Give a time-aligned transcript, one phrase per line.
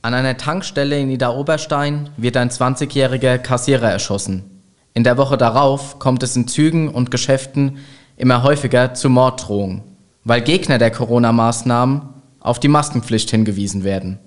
[0.00, 4.62] An einer Tankstelle in Ida-Oberstein wird ein 20-jähriger Kassierer erschossen.
[4.94, 7.78] In der Woche darauf kommt es in Zügen und Geschäften
[8.16, 9.82] immer häufiger zu Morddrohungen,
[10.22, 12.02] weil Gegner der Corona-Maßnahmen
[12.38, 14.20] auf die Maskenpflicht hingewiesen werden.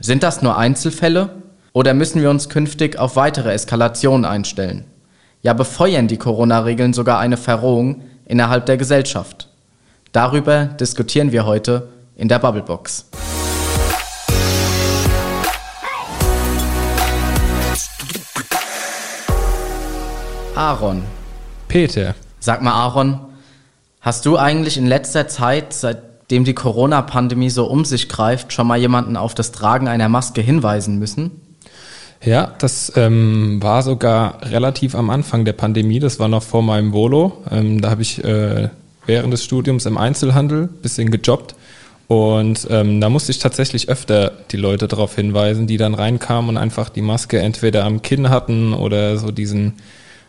[0.00, 1.30] Sind das nur Einzelfälle
[1.72, 4.86] oder müssen wir uns künftig auf weitere Eskalationen einstellen?
[5.40, 9.48] Ja, befeuern die Corona-Regeln sogar eine Verrohung innerhalb der Gesellschaft?
[10.10, 13.06] Darüber diskutieren wir heute in der Bubblebox.
[20.54, 21.02] Aaron.
[21.68, 22.14] Peter.
[22.38, 23.18] Sag mal, Aaron,
[24.00, 28.78] hast du eigentlich in letzter Zeit, seitdem die Corona-Pandemie so um sich greift, schon mal
[28.78, 31.30] jemanden auf das Tragen einer Maske hinweisen müssen?
[32.22, 35.98] Ja, das ähm, war sogar relativ am Anfang der Pandemie.
[35.98, 37.42] Das war noch vor meinem Volo.
[37.50, 38.68] Ähm, da habe ich äh,
[39.06, 41.54] während des Studiums im Einzelhandel bisschen gejobbt.
[42.08, 46.56] Und ähm, da musste ich tatsächlich öfter die Leute darauf hinweisen, die dann reinkamen und
[46.58, 49.74] einfach die Maske entweder am Kinn hatten oder so diesen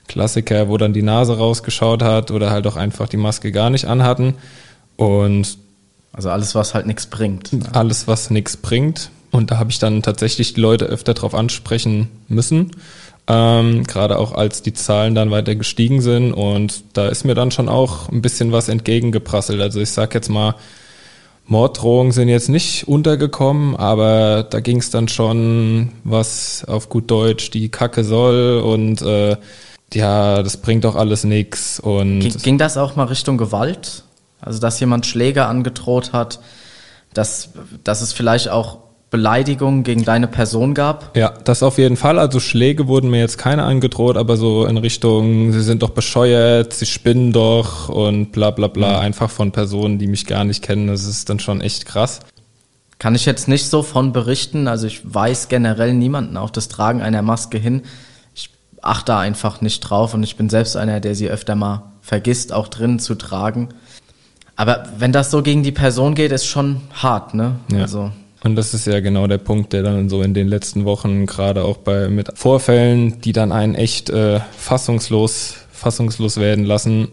[0.07, 3.85] Klassiker, wo dann die Nase rausgeschaut hat oder halt auch einfach die Maske gar nicht
[3.85, 4.35] anhatten.
[4.95, 5.57] Und
[6.11, 7.51] also alles, was halt nichts bringt.
[7.73, 9.09] Alles, was nichts bringt.
[9.31, 12.71] Und da habe ich dann tatsächlich die Leute öfter darauf ansprechen müssen.
[13.25, 16.33] Ähm, Gerade auch als die Zahlen dann weiter gestiegen sind.
[16.33, 19.59] Und da ist mir dann schon auch ein bisschen was entgegengeprasselt.
[19.59, 20.55] Also ich sag jetzt mal,
[21.45, 27.49] Morddrohungen sind jetzt nicht untergekommen, aber da ging es dann schon, was auf gut Deutsch
[27.51, 29.35] die Kacke soll und äh,
[29.95, 31.79] ja, das bringt doch alles nichts.
[31.79, 34.03] Und ging, ging das auch mal Richtung Gewalt?
[34.41, 36.39] Also, dass jemand Schläge angedroht hat,
[37.13, 37.49] dass,
[37.83, 38.79] dass es vielleicht auch
[39.13, 41.15] Beleidigungen gegen deine Person gab?
[41.15, 42.17] Ja, das auf jeden Fall.
[42.17, 46.73] Also Schläge wurden mir jetzt keine angedroht, aber so in Richtung, sie sind doch bescheuert,
[46.73, 49.05] sie spinnen doch und bla bla bla, mhm.
[49.05, 50.87] einfach von Personen, die mich gar nicht kennen.
[50.87, 52.21] Das ist dann schon echt krass.
[52.97, 54.67] Kann ich jetzt nicht so von berichten.
[54.67, 57.83] Also ich weiß generell niemanden auf das Tragen einer Maske hin
[58.83, 62.67] achte einfach nicht drauf und ich bin selbst einer, der sie öfter mal vergisst, auch
[62.67, 63.69] drinnen zu tragen.
[64.55, 67.55] Aber wenn das so gegen die Person geht, ist schon hart, ne?
[67.71, 67.79] Ja.
[67.79, 68.11] Also.
[68.43, 71.63] Und das ist ja genau der Punkt, der dann so in den letzten Wochen, gerade
[71.63, 77.07] auch bei mit Vorfällen, die dann einen echt äh, fassungslos, fassungslos werden lassen,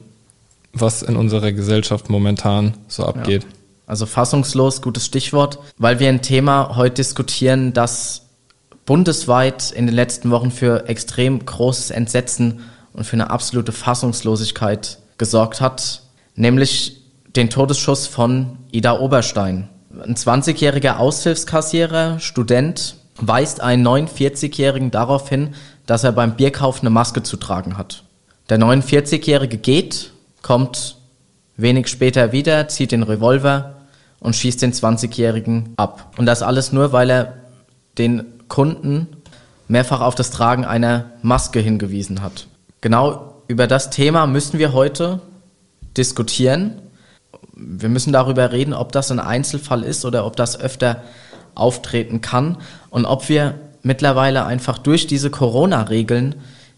[0.73, 3.45] was in unserer Gesellschaft momentan so abgeht.
[3.45, 3.49] Ja.
[3.87, 8.23] Also fassungslos, gutes Stichwort, weil wir ein Thema heute diskutieren, das
[8.87, 12.61] bundesweit in den letzten Wochen für extrem großes Entsetzen
[12.93, 16.03] und für eine absolute Fassungslosigkeit gesorgt hat,
[16.35, 16.97] nämlich
[17.37, 19.69] den Todesschuss von Ida Oberstein.
[20.03, 25.55] Ein 20-jähriger Aushilfskassierer, Student, weist einen 49-jährigen darauf hin,
[25.87, 28.05] dass er beim Bierkauf eine Maske zu tragen hat.
[28.49, 30.13] Der 49-jährige geht,
[30.43, 30.97] kommt
[31.57, 33.77] wenig später wieder, zieht den Revolver
[34.19, 36.13] und schießt den 20-jährigen ab.
[36.17, 37.35] Und das alles nur, weil er
[37.99, 39.07] den Kunden
[39.69, 42.49] mehrfach auf das Tragen einer Maske hingewiesen hat.
[42.83, 45.21] Genau über das Thema müssen wir heute
[45.97, 46.83] diskutieren.
[47.55, 51.03] Wir müssen darüber reden, ob das ein Einzelfall ist oder ob das öfter
[51.55, 52.59] auftreten kann
[52.91, 56.35] und ob wir mittlerweile einfach durch diese Corona-Regeln,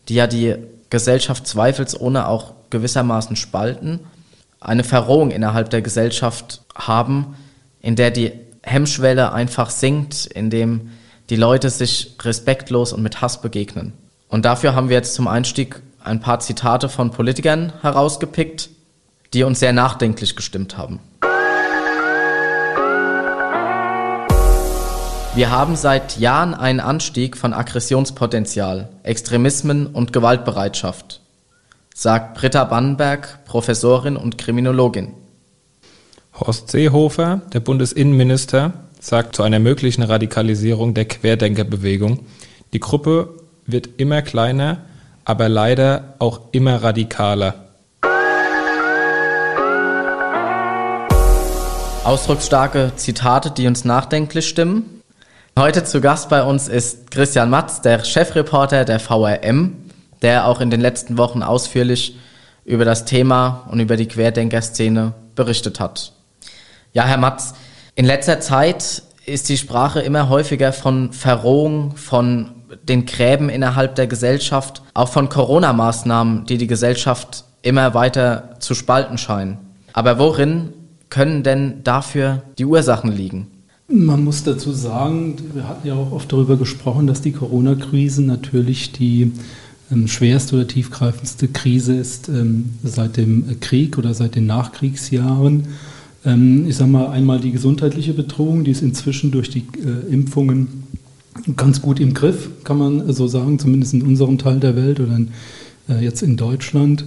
[0.08, 0.56] die ja die
[0.90, 4.00] Gesellschaft zweifelsohne auch gewissermaßen spalten,
[4.60, 7.36] eine Verrohung innerhalb der Gesellschaft haben,
[7.80, 10.90] in der die Hemmschwelle einfach sinkt, in dem
[11.30, 13.92] die Leute sich respektlos und mit Hass begegnen.
[14.28, 18.70] Und dafür haben wir jetzt zum Einstieg ein paar Zitate von Politikern herausgepickt,
[19.34, 21.00] die uns sehr nachdenklich gestimmt haben.
[25.34, 31.22] Wir haben seit Jahren einen Anstieg von Aggressionspotenzial, Extremismen und Gewaltbereitschaft,
[31.94, 35.14] sagt Britta Bannenberg, Professorin und Kriminologin.
[36.38, 38.72] Horst Seehofer, der Bundesinnenminister,
[39.02, 42.20] sagt zu einer möglichen Radikalisierung der Querdenkerbewegung,
[42.72, 43.34] die Gruppe
[43.66, 44.78] wird immer kleiner,
[45.24, 47.66] aber leider auch immer radikaler.
[52.04, 55.02] Ausdrucksstarke Zitate, die uns nachdenklich stimmen.
[55.58, 59.78] Heute zu Gast bei uns ist Christian Matz, der Chefreporter der VRM,
[60.22, 62.16] der auch in den letzten Wochen ausführlich
[62.64, 66.12] über das Thema und über die Querdenkerszene berichtet hat.
[66.92, 67.54] Ja, Herr Matz,
[67.94, 72.50] in letzter Zeit ist die Sprache immer häufiger von Verrohung, von
[72.88, 79.18] den Gräben innerhalb der Gesellschaft, auch von Corona-Maßnahmen, die die Gesellschaft immer weiter zu spalten
[79.18, 79.58] scheinen.
[79.92, 80.72] Aber worin
[81.10, 83.48] können denn dafür die Ursachen liegen?
[83.88, 88.92] Man muss dazu sagen, wir hatten ja auch oft darüber gesprochen, dass die Corona-Krise natürlich
[88.92, 89.32] die
[89.90, 95.68] ähm, schwerste oder tiefgreifendste Krise ist ähm, seit dem Krieg oder seit den Nachkriegsjahren.
[96.24, 100.84] Ähm, ich sage mal einmal die gesundheitliche Bedrohung, die ist inzwischen durch die äh, Impfungen
[101.56, 105.16] ganz gut im Griff, kann man so sagen, zumindest in unserem Teil der Welt oder
[105.16, 105.28] in,
[105.88, 107.04] äh, jetzt in Deutschland.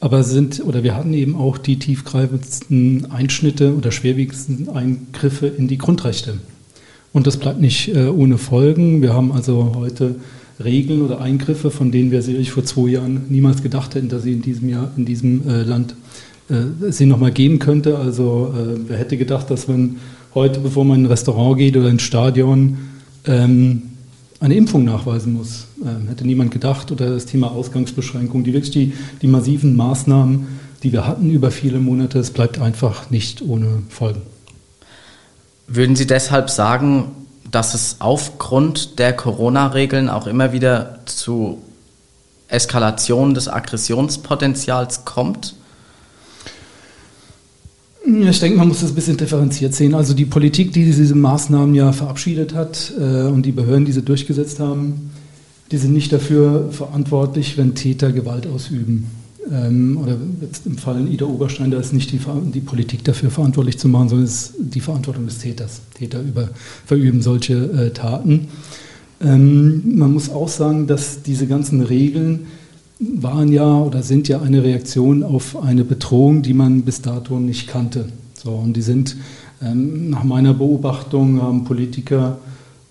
[0.00, 5.76] Aber sind, oder wir hatten eben auch die tiefgreifendsten Einschnitte oder schwerwiegendsten Eingriffe in die
[5.76, 6.38] Grundrechte.
[7.12, 9.02] Und das bleibt nicht äh, ohne Folgen.
[9.02, 10.16] Wir haben also heute
[10.62, 14.32] Regeln oder Eingriffe, von denen wir sicherlich vor zwei Jahren niemals gedacht hätten, dass sie
[14.32, 15.94] in diesem Jahr, in diesem Land äh,
[16.90, 17.98] sie nochmal geben könnte.
[17.98, 19.96] Also äh, wer hätte gedacht, dass man
[20.34, 22.78] heute, bevor man in ein Restaurant geht oder ins Stadion,
[23.26, 23.82] ähm,
[24.40, 25.66] eine Impfung nachweisen muss.
[25.84, 26.90] Ähm, hätte niemand gedacht.
[26.90, 30.46] Oder das Thema Ausgangsbeschränkung, die wirklich die, die massiven Maßnahmen,
[30.82, 34.22] die wir hatten über viele Monate, es bleibt einfach nicht ohne Folgen.
[35.68, 37.12] Würden Sie deshalb sagen,
[37.50, 41.58] dass es aufgrund der Corona-Regeln auch immer wieder zu
[42.48, 45.54] Eskalation des Aggressionspotenzials kommt?
[48.28, 49.94] Ich denke, man muss das ein bisschen differenziert sehen.
[49.94, 54.02] Also die Politik, die diese Maßnahmen ja verabschiedet hat äh, und die Behörden, die sie
[54.02, 55.10] durchgesetzt haben,
[55.70, 59.06] die sind nicht dafür verantwortlich, wenn Täter Gewalt ausüben.
[59.50, 62.20] Ähm, oder jetzt im Fall Ida Oberstein, da ist nicht die,
[62.52, 65.80] die, Politik dafür verantwortlich zu machen, sondern es ist die Verantwortung des Täters.
[65.94, 66.48] Täter über,
[66.84, 68.48] verüben solche äh, Taten.
[69.20, 72.46] Ähm, man muss auch sagen, dass diese ganzen Regeln
[73.00, 77.66] waren ja oder sind ja eine Reaktion auf eine Bedrohung, die man bis dato nicht
[77.66, 78.06] kannte.
[78.34, 79.16] So, und die sind
[79.62, 82.38] ähm, nach meiner Beobachtung haben Politiker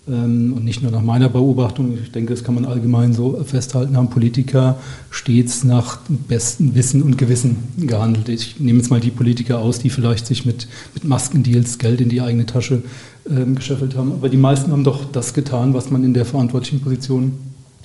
[0.08, 3.96] ähm, und nicht nur nach meiner Beobachtung, ich denke, das kann man allgemein so festhalten,
[3.96, 4.78] haben Politiker
[5.10, 5.98] stets nach
[6.28, 8.28] bestem Wissen und Gewissen gehandelt.
[8.28, 12.08] Ich nehme jetzt mal die Politiker aus, die vielleicht sich mit, mit Maskendeals Geld in
[12.08, 12.82] die eigene Tasche
[13.28, 14.10] ähm, gescheffelt haben.
[14.12, 17.32] Aber die meisten haben doch das getan, was man in der verantwortlichen Position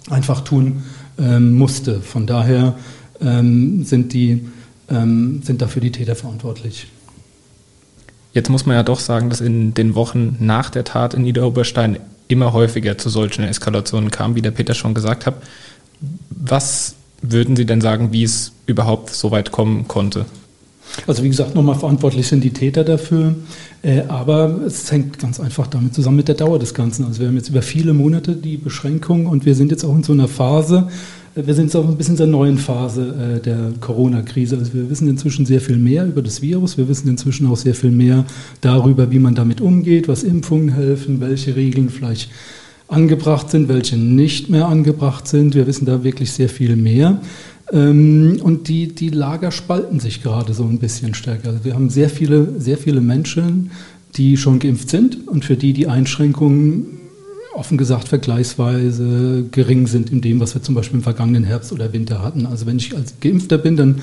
[0.09, 0.83] einfach tun
[1.19, 2.01] ähm, musste.
[2.01, 2.75] Von daher
[3.21, 4.47] ähm, sind, die,
[4.89, 6.87] ähm, sind dafür die Täter verantwortlich.
[8.33, 11.99] Jetzt muss man ja doch sagen, dass in den Wochen nach der Tat in Niederoberstein
[12.27, 15.35] immer häufiger zu solchen Eskalationen kam, wie der Peter schon gesagt hat.
[16.29, 20.25] Was würden Sie denn sagen, wie es überhaupt so weit kommen konnte?
[21.07, 23.35] Also wie gesagt, nochmal verantwortlich sind die Täter dafür,
[23.81, 27.05] äh, aber es hängt ganz einfach damit zusammen mit der Dauer des Ganzen.
[27.05, 30.03] Also wir haben jetzt über viele Monate die Beschränkung und wir sind jetzt auch in
[30.03, 30.87] so einer Phase,
[31.35, 34.57] wir sind jetzt auch ein bisschen in der neuen Phase äh, der Corona-Krise.
[34.57, 36.77] Also wir wissen inzwischen sehr viel mehr über das Virus.
[36.77, 38.23] Wir wissen inzwischen auch sehr viel mehr
[38.61, 42.29] darüber, wie man damit umgeht, was Impfungen helfen, welche Regeln vielleicht
[42.87, 45.55] angebracht sind, welche nicht mehr angebracht sind.
[45.55, 47.19] Wir wissen da wirklich sehr viel mehr.
[47.71, 51.49] Ähm, und die, die Lager spalten sich gerade so ein bisschen stärker.
[51.49, 53.71] Also wir haben sehr viele, sehr viele Menschen,
[54.15, 56.95] die schon geimpft sind und für die die Einschränkungen
[57.53, 61.93] offen gesagt vergleichsweise gering sind in dem, was wir zum Beispiel im vergangenen Herbst oder
[61.93, 62.45] Winter hatten.
[62.45, 64.01] Also wenn ich als Geimpfter bin, dann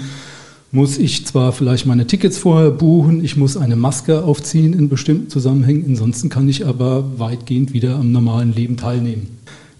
[0.70, 5.28] muss ich zwar vielleicht meine Tickets vorher buchen, ich muss eine Maske aufziehen in bestimmten
[5.28, 9.26] Zusammenhängen, ansonsten kann ich aber weitgehend wieder am normalen Leben teilnehmen.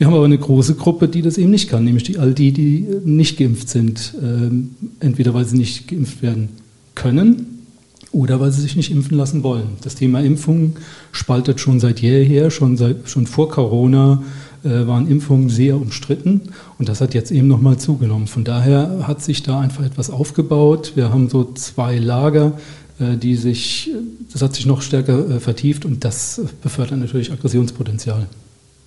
[0.03, 2.51] Wir haben aber eine große Gruppe, die das eben nicht kann, nämlich die, all die,
[2.51, 6.49] die nicht geimpft sind, ähm, entweder weil sie nicht geimpft werden
[6.97, 7.67] können
[8.11, 9.69] oder weil sie sich nicht impfen lassen wollen.
[9.83, 10.75] Das Thema Impfung
[11.13, 14.25] spaltet schon seit jeher, schon, seit, schon vor Corona
[14.65, 16.41] äh, waren Impfungen sehr umstritten
[16.81, 18.27] und das hat jetzt eben nochmal zugenommen.
[18.27, 20.95] Von daher hat sich da einfach etwas aufgebaut.
[20.97, 22.59] Wir haben so zwei Lager,
[22.99, 23.89] äh, die sich,
[24.33, 28.27] das hat sich noch stärker äh, vertieft und das befördert natürlich Aggressionspotenzial.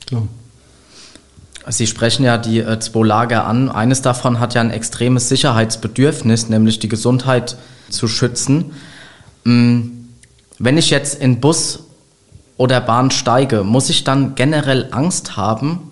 [0.07, 0.27] Klar.
[1.67, 3.69] Sie sprechen ja die äh, zwei Lager an.
[3.69, 7.57] Eines davon hat ja ein extremes Sicherheitsbedürfnis, nämlich die Gesundheit
[7.89, 8.73] zu schützen.
[9.45, 9.81] Mm,
[10.59, 11.79] wenn ich jetzt in Bus
[12.57, 15.91] oder Bahn steige, muss ich dann generell Angst haben,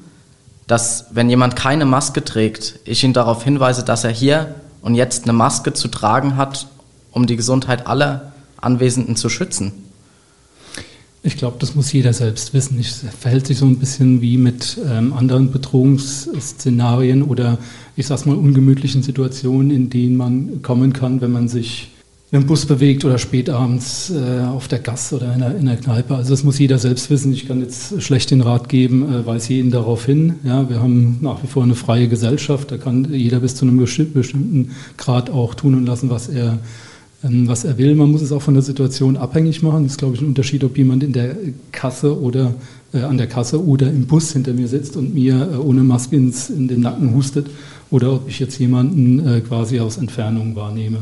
[0.67, 5.23] dass wenn jemand keine Maske trägt, ich ihn darauf hinweise, dass er hier und jetzt
[5.23, 6.67] eine Maske zu tragen hat,
[7.11, 8.31] um die Gesundheit aller
[8.61, 9.82] Anwesenden zu schützen?
[11.25, 12.77] Ich glaube, das muss jeder selbst wissen.
[12.79, 17.57] Es verhält sich so ein bisschen wie mit ähm, anderen Bedrohungsszenarien oder
[17.95, 21.93] ich sag's mal ungemütlichen Situationen, in denen man kommen kann, wenn man sich
[22.33, 26.15] im Bus bewegt oder spätabends äh, auf der Gas oder in der, in der, Kneipe.
[26.15, 27.31] Also das muss jeder selbst wissen.
[27.31, 30.35] Ich kann jetzt schlecht den Rat geben, äh, weise jeden darauf hin.
[30.43, 32.71] Ja, wir haben nach wie vor eine freie Gesellschaft.
[32.71, 36.57] Da kann jeder bis zu einem bestimmten Grad auch tun und lassen, was er,
[37.23, 37.95] was er will.
[37.95, 39.83] Man muss es auch von der Situation abhängig machen.
[39.83, 41.35] Das ist, glaube ich, ein Unterschied, ob jemand in der
[41.71, 42.53] Kasse oder
[42.93, 46.17] äh, an der Kasse oder im Bus hinter mir sitzt und mir äh, ohne Maske
[46.17, 47.47] ins, in den Nacken hustet
[47.91, 50.97] oder ob ich jetzt jemanden äh, quasi aus Entfernung wahrnehme.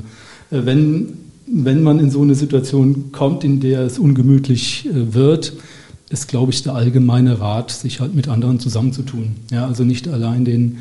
[0.51, 1.13] Äh, wenn,
[1.48, 5.54] wenn man in so eine Situation kommt, in der es ungemütlich äh, wird,
[6.10, 9.38] ist, glaube ich, der allgemeine Rat, sich halt mit anderen zusammenzutun.
[9.51, 10.80] Ja, also nicht allein den,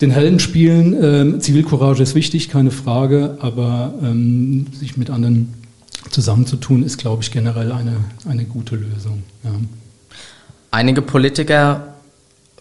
[0.00, 0.96] den Helden spielen.
[1.02, 5.54] Ähm, Zivilcourage ist wichtig, keine Frage, aber ähm, sich mit anderen
[6.10, 7.96] zusammenzutun, ist, glaube ich, generell eine,
[8.28, 9.22] eine gute Lösung.
[9.44, 9.50] Ja.
[10.70, 11.94] Einige Politiker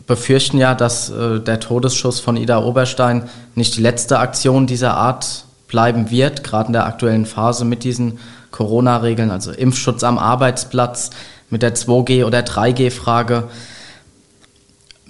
[0.06, 3.24] befürchten ja, dass äh, der Todesschuss von Ida Oberstein
[3.56, 8.20] nicht die letzte Aktion dieser Art bleiben wird, gerade in der aktuellen Phase mit diesen
[8.52, 11.10] Corona-Regeln, also Impfschutz am Arbeitsplatz,
[11.50, 13.46] mit der 2G- oder 3G-Frage.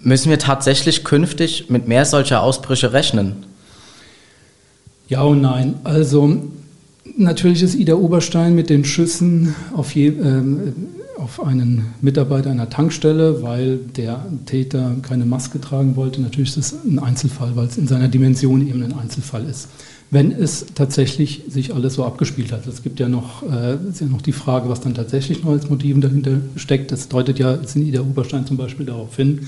[0.03, 3.45] Müssen wir tatsächlich künftig mit mehr solcher Ausbrüche rechnen?
[5.09, 5.75] Ja und nein.
[5.83, 6.41] Also
[7.17, 10.41] natürlich ist Ida Oberstein mit den Schüssen auf, je, äh,
[11.17, 16.21] auf einen Mitarbeiter einer Tankstelle, weil der Täter keine Maske tragen wollte.
[16.21, 19.67] Natürlich ist es ein Einzelfall, weil es in seiner Dimension eben ein Einzelfall ist
[20.09, 22.65] wenn es tatsächlich sich alles so abgespielt hat.
[22.65, 25.69] Es gibt ja noch, äh, ist ja noch die Frage, was dann tatsächlich noch als
[25.69, 26.91] Motiven dahinter steckt.
[26.93, 29.47] Das deutet ja jetzt in Ida Oberstein zum Beispiel darauf hin,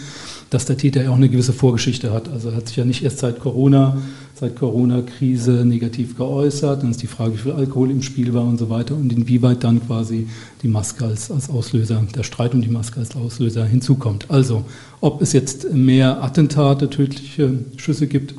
[0.49, 2.27] dass der Täter ja auch eine gewisse Vorgeschichte hat.
[2.27, 3.97] Also er hat sich ja nicht erst seit Corona,
[4.33, 6.83] seit Corona-Krise negativ geäußert.
[6.83, 9.63] Dann ist die Frage, wie viel Alkohol im Spiel war und so weiter und inwieweit
[9.63, 10.27] dann quasi
[10.61, 14.29] die Maske als, als Auslöser, der Streit um die Maske als Auslöser hinzukommt.
[14.29, 14.65] Also
[14.99, 18.33] ob es jetzt mehr Attentate, tödliche Schüsse gibt,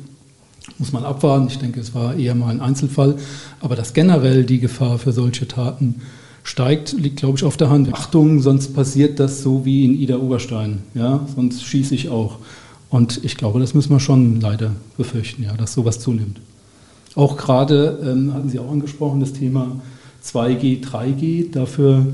[0.77, 1.47] muss man abwarten.
[1.47, 3.15] Ich denke, es war eher mal ein Einzelfall.
[3.59, 6.01] Aber dass generell die Gefahr für solche Taten
[6.43, 7.93] steigt, liegt, glaube ich, auf der Hand.
[7.93, 10.79] Achtung, sonst passiert das so wie in Ida Oberstein.
[10.93, 11.25] Ja?
[11.35, 12.37] Sonst schieße ich auch.
[12.89, 16.41] Und ich glaube, das müssen wir schon leider befürchten, ja, dass sowas zunimmt.
[17.15, 19.81] Auch gerade, ähm, hatten Sie auch angesprochen, das Thema
[20.23, 21.51] 2G, 3G.
[21.51, 22.07] Dafür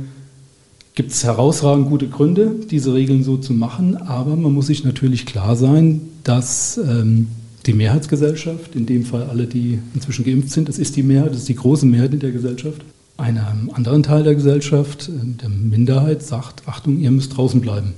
[0.93, 3.97] gibt es herausragend gute Gründe, diese Regeln so zu machen.
[3.97, 7.27] Aber man muss sich natürlich klar sein, dass ähm,
[7.67, 11.39] die Mehrheitsgesellschaft, in dem Fall alle, die inzwischen geimpft sind, das ist die Mehrheit, das
[11.39, 12.81] ist die große Mehrheit in der Gesellschaft.
[13.17, 17.93] Einem anderen Teil der Gesellschaft, äh, der Minderheit, sagt, Achtung, ihr müsst draußen bleiben.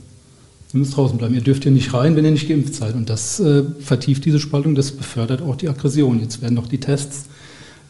[0.74, 1.36] Ihr müsst draußen bleiben.
[1.36, 2.96] Ihr dürft hier nicht rein, wenn ihr nicht geimpft seid.
[2.96, 6.20] Und das äh, vertieft diese Spaltung, das befördert auch die Aggression.
[6.20, 7.26] Jetzt werden noch die Tests,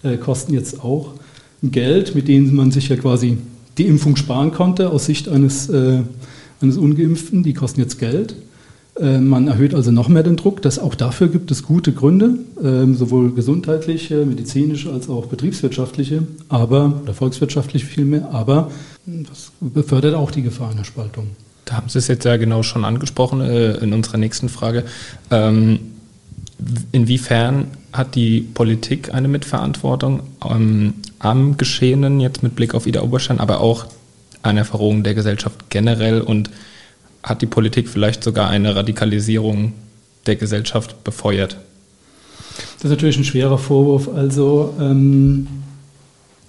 [0.03, 1.13] äh, kosten jetzt auch
[1.61, 3.37] Geld, mit denen man sich ja quasi
[3.77, 6.01] die Impfung sparen konnte aus Sicht eines, äh,
[6.61, 7.43] eines Ungeimpften.
[7.43, 8.35] Die kosten jetzt Geld.
[8.99, 10.61] Äh, man erhöht also noch mehr den Druck.
[10.61, 16.99] Das, auch dafür gibt es gute Gründe, ähm, sowohl gesundheitliche, medizinische als auch betriebswirtschaftliche, aber,
[17.03, 18.71] oder volkswirtschaftliche vielmehr, aber
[19.05, 21.27] das befördert auch die Gefahr einer Spaltung.
[21.65, 24.83] Da haben Sie es jetzt ja genau schon angesprochen äh, in unserer nächsten Frage.
[25.31, 25.79] Ähm,
[26.91, 33.39] inwiefern hat die Politik eine Mitverantwortung ähm, am Geschehenen jetzt mit Blick auf Ida Oberstein,
[33.39, 33.85] aber auch
[34.41, 36.49] an Erfahrungen der Gesellschaft generell und
[37.23, 39.73] hat die Politik vielleicht sogar eine Radikalisierung
[40.25, 41.57] der Gesellschaft befeuert?
[42.75, 44.09] Das ist natürlich ein schwerer Vorwurf.
[44.13, 45.47] Also, ähm,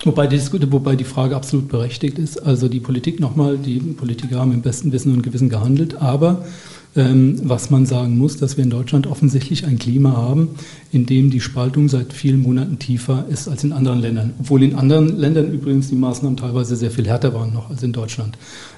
[0.05, 0.41] wobei, die,
[0.73, 2.39] wobei die Frage absolut berechtigt ist.
[2.39, 6.45] Also die Politik nochmal, die Politiker haben im besten Wissen und Gewissen gehandelt, aber
[6.93, 10.49] was man sagen muss, dass wir in Deutschland offensichtlich ein Klima haben,
[10.91, 14.33] in dem die Spaltung seit vielen Monaten tiefer ist als in anderen Ländern.
[14.41, 17.93] Obwohl in anderen Ländern übrigens die Maßnahmen teilweise sehr viel härter waren noch als in
[17.93, 18.37] Deutschland.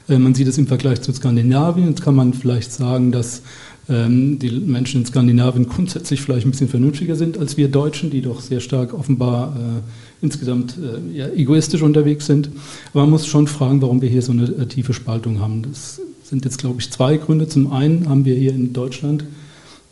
[0.08, 1.88] Äh, man sieht es im Vergleich zu Skandinavien.
[1.88, 3.42] Jetzt kann man vielleicht sagen, dass
[3.88, 8.20] ähm, die Menschen in Skandinavien grundsätzlich vielleicht ein bisschen vernünftiger sind als wir Deutschen, die
[8.20, 12.50] doch sehr stark offenbar äh, insgesamt äh, ja, egoistisch unterwegs sind.
[12.92, 15.62] Aber man muss schon fragen, warum wir hier so eine äh, tiefe Spaltung haben.
[15.62, 16.00] Das
[16.32, 17.46] sind jetzt, glaube ich, zwei Gründe.
[17.46, 19.26] Zum einen haben wir hier in Deutschland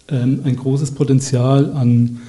[0.09, 2.23] ähm, ein großes Potenzial an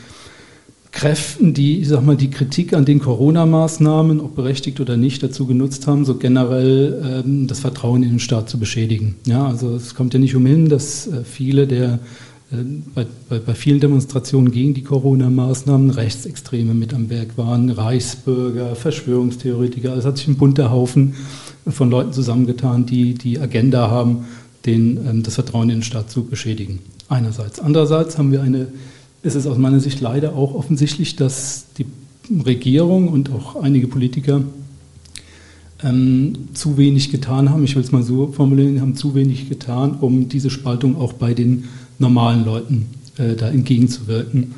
[0.91, 5.46] Kräften, die, ich sag mal, die Kritik an den Corona-Maßnahmen, ob berechtigt oder nicht, dazu
[5.48, 9.15] genutzt haben, so generell ähm, das Vertrauen in den Staat zu beschädigen.
[9.25, 12.00] Ja, also es kommt ja nicht umhin, dass äh, viele der
[12.51, 12.58] äh,
[12.94, 19.96] bei, bei, bei, vielen Demonstrationen gegen die Corona-Maßnahmen Rechtsextreme mit am Werk waren, Reichsbürger, Verschwörungstheoretiker.
[19.96, 21.13] Es hat sich ein bunter Haufen
[21.68, 24.25] von Leuten zusammengetan, die die Agenda haben,
[24.65, 26.80] den, ähm, das Vertrauen in den Staat zu beschädigen.
[27.10, 27.60] Einerseits.
[27.60, 28.68] Andererseits haben wir eine,
[29.24, 31.86] ist es aus meiner Sicht leider auch offensichtlich, dass die
[32.46, 34.41] Regierung und auch einige Politiker
[35.84, 39.98] ähm, zu wenig getan haben, ich will es mal so formulieren, haben zu wenig getan,
[40.00, 41.65] um diese Spaltung auch bei den
[42.00, 42.88] normalen Leuten
[43.18, 44.53] äh, da entgegenzuwirken,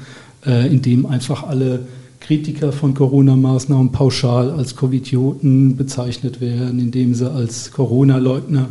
[0.45, 1.87] äh, indem einfach alle
[2.25, 8.69] Kritiker von Corona-Maßnahmen pauschal als Covidioten bezeichnet werden, indem sie als Corona-Leugner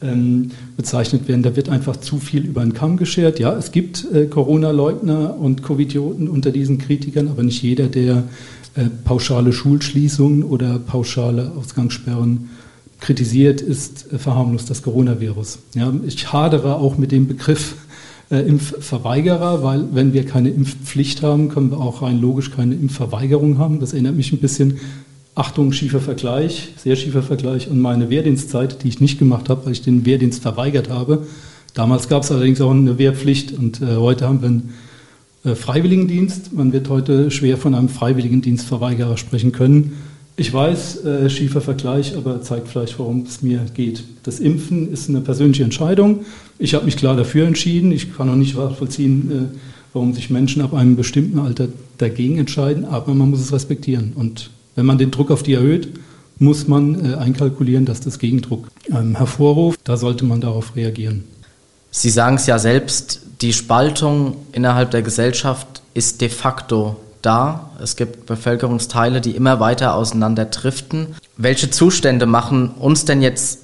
[0.00, 1.42] ähm, bezeichnet werden.
[1.42, 3.40] Da wird einfach zu viel über den Kamm geschert.
[3.40, 8.24] Ja, es gibt äh, Corona-Leugner und Covidioten unter diesen Kritikern, aber nicht jeder, der
[8.76, 12.50] äh, pauschale Schulschließungen oder pauschale Ausgangssperren
[13.00, 15.58] kritisiert, ist äh, verharmlost das Coronavirus.
[15.74, 17.74] Ja, ich hadere auch mit dem Begriff
[18.30, 23.58] äh, Impfverweigerer, weil wenn wir keine Impfpflicht haben, können wir auch rein logisch keine Impfverweigerung
[23.58, 23.80] haben.
[23.80, 24.78] Das erinnert mich ein bisschen,
[25.36, 29.72] Achtung, schiefer Vergleich, sehr schiefer Vergleich an meine Wehrdienstzeit, die ich nicht gemacht habe, weil
[29.72, 31.26] ich den Wehrdienst verweigert habe.
[31.74, 34.74] Damals gab es allerdings auch eine Wehrpflicht und äh, heute haben wir einen
[35.44, 36.52] äh, Freiwilligendienst.
[36.52, 39.94] Man wird heute schwer von einem Freiwilligendienstverweigerer sprechen können.
[40.36, 44.02] Ich weiß, äh, schiefer Vergleich, aber zeigt vielleicht, worum es mir geht.
[44.24, 46.24] Das Impfen ist eine persönliche Entscheidung.
[46.58, 47.92] Ich habe mich klar dafür entschieden.
[47.92, 49.58] Ich kann auch nicht nachvollziehen, äh,
[49.92, 54.12] warum sich Menschen ab einem bestimmten Alter dagegen entscheiden, aber man muss es respektieren.
[54.16, 55.88] Und wenn man den Druck auf die erhöht,
[56.38, 59.78] muss man äh, einkalkulieren, dass das Gegendruck ähm, hervorruft.
[59.84, 61.22] Da sollte man darauf reagieren.
[61.92, 67.70] Sie sagen es ja selbst, die Spaltung innerhalb der Gesellschaft ist de facto da.
[67.82, 71.14] Es gibt Bevölkerungsteile, die immer weiter auseinander driften.
[71.36, 73.60] Welche Zustände machen uns denn jetzt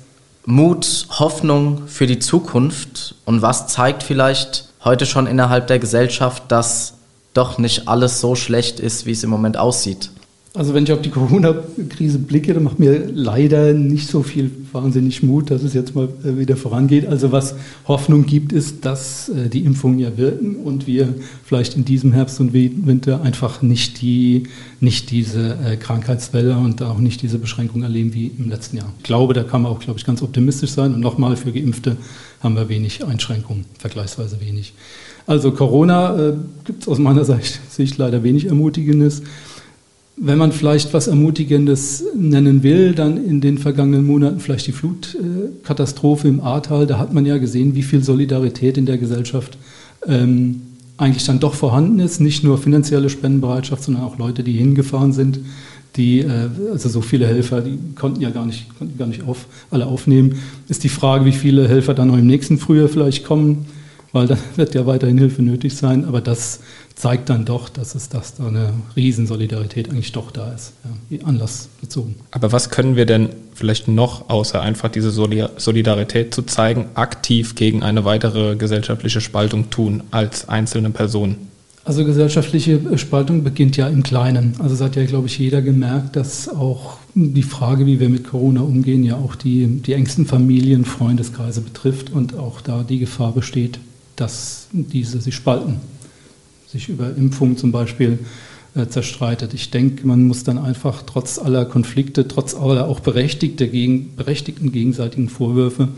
[0.46, 3.14] Mut, Hoffnung für die Zukunft?
[3.24, 6.94] Und was zeigt vielleicht heute schon innerhalb der Gesellschaft, dass
[7.34, 10.10] doch nicht alles so schlecht ist, wie es im Moment aussieht?
[10.52, 15.22] Also wenn ich auf die Corona-Krise blicke, dann macht mir leider nicht so viel wahnsinnig
[15.22, 17.06] Mut, dass es jetzt mal äh, wieder vorangeht.
[17.06, 17.54] Also was
[17.86, 21.14] Hoffnung gibt, ist, dass äh, die Impfungen ja wirken und wir
[21.44, 24.48] vielleicht in diesem Herbst und Winter einfach nicht, die,
[24.80, 28.92] nicht diese äh, Krankheitswelle und auch nicht diese Beschränkungen erleben wie im letzten Jahr.
[28.98, 30.94] Ich glaube, da kann man auch, glaube ich, ganz optimistisch sein.
[30.94, 31.96] Und nochmal, für Geimpfte
[32.42, 34.72] haben wir wenig Einschränkungen, vergleichsweise wenig.
[35.28, 36.32] Also Corona äh,
[36.64, 39.22] gibt es aus meiner Sicht leider wenig Ermutigendes.
[40.22, 46.28] Wenn man vielleicht was Ermutigendes nennen will, dann in den vergangenen Monaten vielleicht die Flutkatastrophe
[46.28, 46.86] im Ahrtal.
[46.86, 49.56] Da hat man ja gesehen, wie viel Solidarität in der Gesellschaft
[50.06, 50.60] ähm,
[50.98, 52.20] eigentlich dann doch vorhanden ist.
[52.20, 55.40] Nicht nur finanzielle Spendenbereitschaft, sondern auch Leute, die hingefahren sind,
[55.96, 59.46] die, äh, also so viele Helfer, die konnten ja gar nicht, konnten gar nicht auf,
[59.70, 60.34] alle aufnehmen.
[60.68, 63.64] Ist die Frage, wie viele Helfer dann noch im nächsten Frühjahr vielleicht kommen,
[64.12, 66.04] weil da wird ja weiterhin Hilfe nötig sein.
[66.04, 66.60] Aber das
[67.00, 70.74] zeigt dann doch, dass es dass da eine Riesensolidarität eigentlich doch da ist,
[71.08, 72.16] ja, anlassbezogen.
[72.30, 77.82] Aber was können wir denn vielleicht noch, außer einfach diese Solidarität zu zeigen, aktiv gegen
[77.82, 81.48] eine weitere gesellschaftliche Spaltung tun als einzelne Personen?
[81.84, 84.54] Also gesellschaftliche Spaltung beginnt ja im Kleinen.
[84.58, 88.28] Also es hat ja, glaube ich, jeder gemerkt, dass auch die Frage, wie wir mit
[88.28, 93.32] Corona umgehen, ja auch die, die engsten Familien, Freundeskreise betrifft und auch da die Gefahr
[93.32, 93.80] besteht,
[94.16, 95.80] dass diese sich spalten
[96.70, 98.20] sich über Impfungen zum Beispiel
[98.74, 99.54] äh, zerstreitet.
[99.54, 104.70] Ich denke, man muss dann einfach trotz aller Konflikte, trotz aller auch berechtigte, gegen, berechtigten
[104.70, 105.88] gegenseitigen Vorwürfe,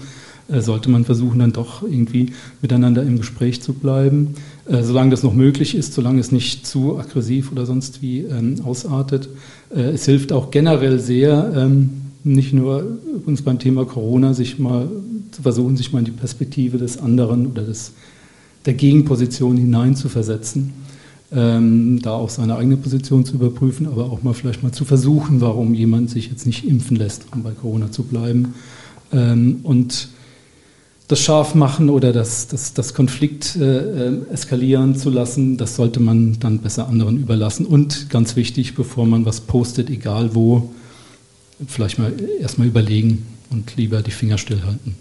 [0.49, 2.33] äh, sollte man versuchen, dann doch irgendwie
[2.63, 4.35] miteinander im Gespräch zu bleiben,
[4.67, 8.57] äh, solange das noch möglich ist, solange es nicht zu aggressiv oder sonst wie ähm,
[8.65, 9.29] ausartet.
[9.75, 11.91] Äh, es hilft auch generell sehr, ähm,
[12.25, 14.89] nicht nur übrigens beim Thema Corona, sich mal
[15.33, 17.93] zu versuchen, sich mal in die Perspektive des anderen oder des
[18.65, 20.73] der Gegenposition hineinzuversetzen,
[21.33, 25.41] ähm, da auch seine eigene Position zu überprüfen, aber auch mal vielleicht mal zu versuchen,
[25.41, 28.55] warum jemand sich jetzt nicht impfen lässt, um bei Corona zu bleiben.
[29.13, 30.09] Ähm, und
[31.09, 36.01] das scharf machen oder das, das, das Konflikt äh, äh, eskalieren zu lassen, das sollte
[36.01, 37.67] man dann besser anderen überlassen.
[37.67, 40.71] Und ganz wichtig, bevor man was postet, egal wo,
[41.67, 44.95] vielleicht mal erstmal überlegen und lieber die Finger stillhalten.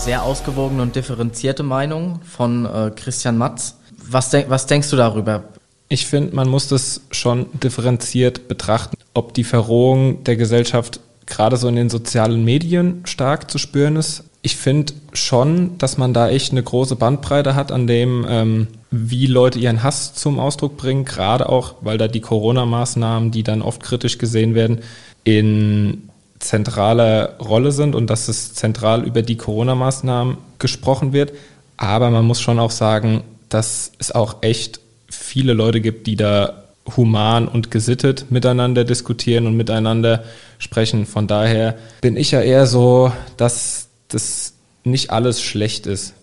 [0.00, 3.76] Sehr ausgewogene und differenzierte Meinung von äh, Christian Matz.
[4.08, 5.44] Was, denk, was denkst du darüber?
[5.88, 11.68] Ich finde, man muss das schon differenziert betrachten, ob die Verrohung der Gesellschaft gerade so
[11.68, 14.24] in den sozialen Medien stark zu spüren ist.
[14.42, 19.26] Ich finde schon, dass man da echt eine große Bandbreite hat, an dem, ähm, wie
[19.26, 23.82] Leute ihren Hass zum Ausdruck bringen, gerade auch, weil da die Corona-Maßnahmen, die dann oft
[23.82, 24.80] kritisch gesehen werden,
[25.24, 26.09] in
[26.40, 31.32] zentrale Rolle sind und dass es zentral über die Corona-Maßnahmen gesprochen wird.
[31.76, 36.64] Aber man muss schon auch sagen, dass es auch echt viele Leute gibt, die da
[36.96, 40.24] human und gesittet miteinander diskutieren und miteinander
[40.58, 41.06] sprechen.
[41.06, 46.14] Von daher bin ich ja eher so, dass das nicht alles schlecht ist.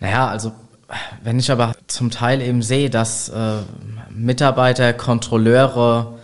[0.00, 0.52] Naja, also
[1.22, 3.58] wenn ich aber zum Teil eben sehe, dass äh,
[4.10, 6.17] Mitarbeiter, Kontrolleure,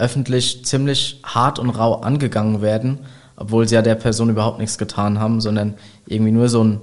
[0.00, 3.00] öffentlich ziemlich hart und rau angegangen werden,
[3.36, 5.74] obwohl sie ja der Person überhaupt nichts getan haben, sondern
[6.06, 6.80] irgendwie nur so einen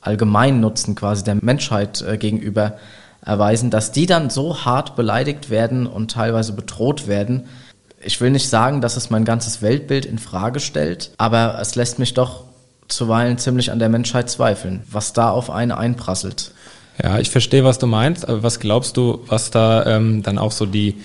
[0.00, 2.76] Allgemeinnutzen quasi der Menschheit äh, gegenüber
[3.24, 7.44] erweisen, dass die dann so hart beleidigt werden und teilweise bedroht werden.
[8.02, 11.98] Ich will nicht sagen, dass es mein ganzes Weltbild in Frage stellt, aber es lässt
[11.98, 12.44] mich doch
[12.86, 16.52] zuweilen ziemlich an der Menschheit zweifeln, was da auf eine einprasselt.
[17.02, 20.52] Ja, ich verstehe, was du meinst, aber was glaubst du, was da ähm, dann auch
[20.52, 21.00] so die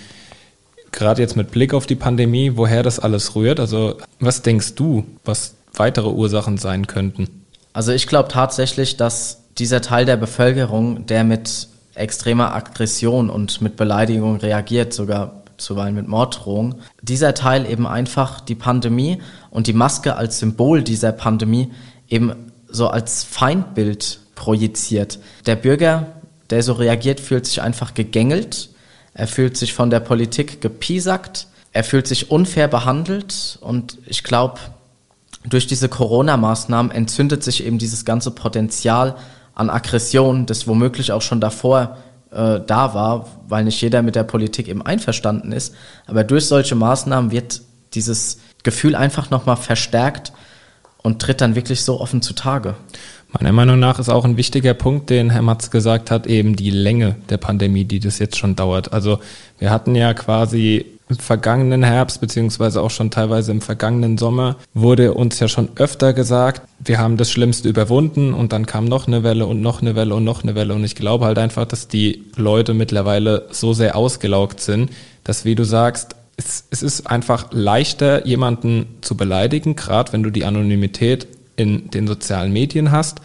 [0.92, 3.60] gerade jetzt mit Blick auf die Pandemie, woher das alles rührt?
[3.60, 7.28] Also was denkst du, was weitere Ursachen sein könnten?
[7.74, 13.76] Also ich glaube tatsächlich, dass dieser Teil der Bevölkerung, der mit extremer Aggression und mit
[13.76, 20.16] Beleidigung reagiert, sogar zuweilen mit Morddrohung, dieser Teil eben einfach die Pandemie und die Maske
[20.16, 21.72] als Symbol dieser Pandemie
[22.08, 22.34] eben
[22.70, 25.20] so als Feindbild projiziert.
[25.46, 26.08] Der Bürger,
[26.50, 28.70] der so reagiert, fühlt sich einfach gegängelt
[29.20, 31.48] Er fühlt sich von der Politik gepiesackt.
[31.74, 33.60] Er fühlt sich unfair behandelt.
[33.60, 34.62] Und ich glaube,
[35.44, 39.18] durch diese Corona-Maßnahmen entzündet sich eben dieses ganze Potenzial
[39.56, 41.98] an Aggression, das womöglich auch schon davor
[42.32, 45.76] äh, da war, weil nicht jeder mit der Politik eben einverstanden ist.
[46.08, 47.60] Aber durch solche Maßnahmen wird
[47.94, 50.32] dieses Gefühl einfach nochmal verstärkt
[51.04, 52.76] und tritt dann wirklich so offen zutage.
[53.32, 56.72] Meiner Meinung nach ist auch ein wichtiger Punkt, den Herr Matz gesagt hat, eben die
[56.72, 58.92] Länge der Pandemie, die das jetzt schon dauert.
[58.92, 59.20] Also
[59.60, 65.14] wir hatten ja quasi im vergangenen Herbst, beziehungsweise auch schon teilweise im vergangenen Sommer, wurde
[65.14, 69.24] uns ja schon öfter gesagt, wir haben das Schlimmste überwunden und dann kam noch eine
[69.24, 70.74] Welle und noch eine Welle und noch eine Welle.
[70.74, 74.92] Und ich glaube halt einfach, dass die Leute mittlerweile so sehr ausgelaugt sind,
[75.24, 80.46] dass, wie du sagst, es, ist einfach leichter, jemanden zu beleidigen, gerade wenn du die
[80.46, 81.28] Anonymität
[81.60, 83.20] in den sozialen Medien hast.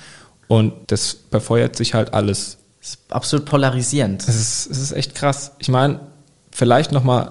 [0.48, 2.58] Und das befeuert sich halt alles.
[2.80, 4.22] Das ist absolut polarisierend.
[4.28, 5.52] Es ist, es ist echt krass.
[5.58, 6.00] Ich meine,
[6.50, 7.30] vielleicht nochmal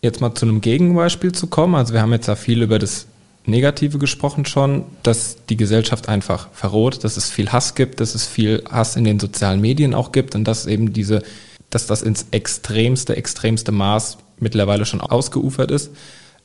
[0.00, 1.74] jetzt mal zu einem Gegenbeispiel zu kommen.
[1.74, 3.06] Also wir haben jetzt ja viel über das
[3.44, 8.26] Negative gesprochen schon, dass die Gesellschaft einfach verroht, dass es viel Hass gibt, dass es
[8.26, 11.22] viel Hass in den sozialen Medien auch gibt und dass eben diese,
[11.68, 15.90] dass das ins extremste, extremste Maß mittlerweile schon ausgeufert ist.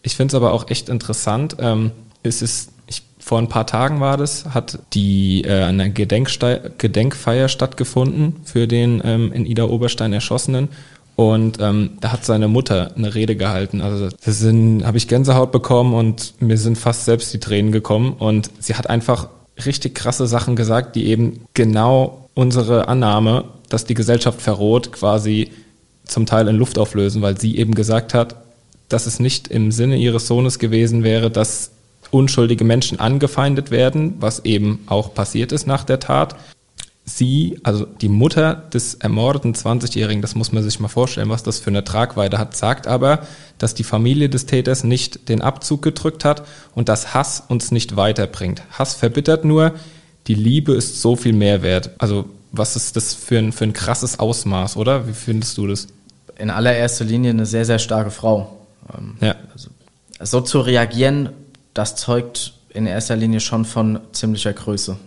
[0.03, 1.55] Ich finde es aber auch echt interessant.
[1.60, 1.91] Ähm,
[2.23, 8.38] es ist, ich, vor ein paar Tagen war das, hat die äh, eine Gedenkfeier stattgefunden
[8.43, 10.69] für den ähm, in Ida Oberstein erschossenen.
[11.15, 13.82] Und ähm, da hat seine Mutter eine Rede gehalten.
[13.82, 18.13] Also das sind, habe ich Gänsehaut bekommen und mir sind fast selbst die Tränen gekommen.
[18.13, 19.30] Und sie hat einfach
[19.65, 25.52] richtig krasse Sachen gesagt, die eben genau unsere Annahme, dass die Gesellschaft verroht, quasi
[26.04, 28.36] zum Teil in Luft auflösen, weil sie eben gesagt hat,
[28.89, 31.71] dass es nicht im Sinne ihres Sohnes gewesen wäre, dass
[32.15, 36.38] unschuldige Menschen angefeindet werden, was eben auch passiert ist nach der Tat.
[37.04, 41.60] Sie, also die Mutter des ermordeten 20-Jährigen, das muss man sich mal vorstellen, was das
[41.60, 46.23] für eine Tragweite hat, sagt aber, dass die Familie des Täters nicht den Abzug gedrückt
[46.23, 48.63] hat und dass Hass uns nicht weiterbringt.
[48.71, 49.73] Hass verbittert nur,
[50.28, 51.91] die Liebe ist so viel mehr wert.
[51.99, 55.06] Also was ist das für ein, für ein krasses Ausmaß, oder?
[55.08, 55.88] Wie findest du das?
[56.39, 58.58] In allererster Linie eine sehr, sehr starke Frau.
[58.97, 59.36] Ähm, ja.
[59.54, 59.69] Also,
[60.21, 61.30] so zu reagieren,
[61.75, 64.97] das zeugt in erster Linie schon von ziemlicher Größe.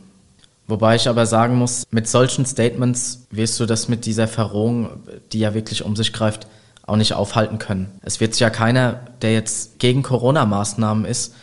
[0.68, 4.90] Wobei ich aber sagen muss, mit solchen Statements wirst du das mit dieser Verrohung,
[5.32, 6.46] die ja wirklich um sich greift,
[6.86, 7.90] auch nicht aufhalten können.
[8.02, 11.34] Es wird sich ja keiner, der jetzt gegen Corona-Maßnahmen ist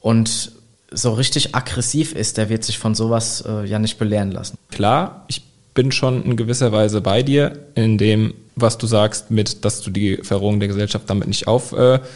[0.00, 0.52] und
[0.90, 4.56] so richtig aggressiv ist, der wird sich von sowas äh, ja nicht belehren lassen.
[4.70, 5.42] Klar, ich
[5.74, 9.90] bin schon in gewisser Weise bei dir in dem, was du sagst, mit, dass du
[9.90, 12.06] die Verrohung der Gesellschaft damit nicht aufhalten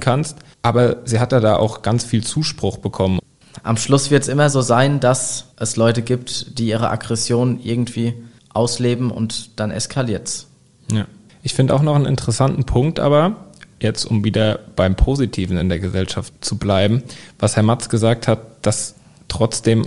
[0.00, 0.38] kannst.
[0.62, 3.18] Aber sie hat ja da auch ganz viel Zuspruch bekommen.
[3.62, 8.14] Am Schluss wird es immer so sein, dass es Leute gibt, die ihre Aggression irgendwie
[8.54, 10.48] ausleben und dann eskaliert's.
[10.90, 11.06] Ja.
[11.42, 13.36] Ich finde auch noch einen interessanten Punkt, aber
[13.80, 17.02] jetzt, um wieder beim Positiven in der Gesellschaft zu bleiben,
[17.38, 18.94] was Herr Matz gesagt hat, dass
[19.28, 19.84] trotzdem,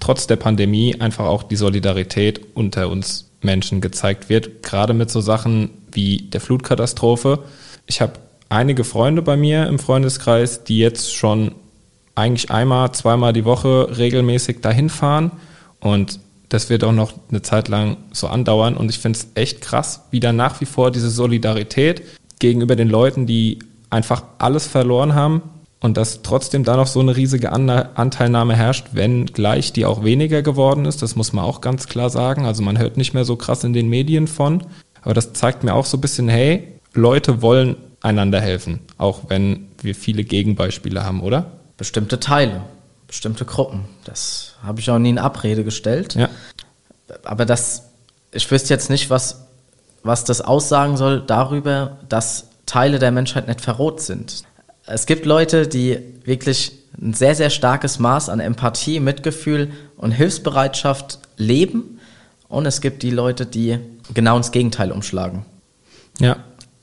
[0.00, 5.20] trotz der Pandemie einfach auch die Solidarität unter uns Menschen gezeigt wird, gerade mit so
[5.20, 7.40] Sachen wie der Flutkatastrophe.
[7.86, 8.14] Ich habe
[8.48, 11.54] einige Freunde bei mir im Freundeskreis, die jetzt schon
[12.14, 15.32] eigentlich einmal, zweimal die Woche regelmäßig dahin fahren.
[15.80, 18.76] Und das wird auch noch eine Zeit lang so andauern.
[18.76, 22.02] Und ich finde es echt krass, wie da nach wie vor diese Solidarität
[22.38, 23.58] gegenüber den Leuten, die
[23.90, 25.42] einfach alles verloren haben
[25.80, 30.42] und dass trotzdem da noch so eine riesige Anteilnahme herrscht, wenn gleich die auch weniger
[30.42, 32.46] geworden ist, das muss man auch ganz klar sagen.
[32.46, 34.64] Also man hört nicht mehr so krass in den Medien von,
[35.02, 39.68] aber das zeigt mir auch so ein bisschen, hey, Leute wollen einander helfen, auch wenn
[39.82, 41.52] wir viele Gegenbeispiele haben, oder?
[41.76, 42.62] Bestimmte Teile,
[43.06, 43.84] bestimmte Gruppen.
[44.04, 46.14] Das habe ich auch nie in Abrede gestellt.
[46.14, 46.28] Ja.
[47.24, 47.84] Aber das,
[48.32, 49.46] ich wüsste jetzt nicht, was,
[50.02, 54.44] was das aussagen soll darüber, dass Teile der Menschheit nicht verroht sind.
[54.86, 61.18] Es gibt Leute, die wirklich ein sehr, sehr starkes Maß an Empathie, Mitgefühl und Hilfsbereitschaft
[61.36, 62.00] leben.
[62.48, 63.78] Und es gibt die Leute, die
[64.14, 65.44] genau ins Gegenteil umschlagen.
[66.18, 66.38] Ja,